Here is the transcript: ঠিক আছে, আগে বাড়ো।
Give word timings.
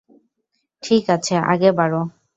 ঠিক 0.83 1.03
আছে, 1.09 1.35
আগে 1.51 1.69
বাড়ো। 1.71 2.01